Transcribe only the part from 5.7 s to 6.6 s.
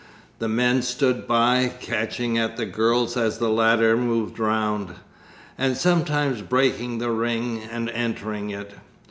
sometimes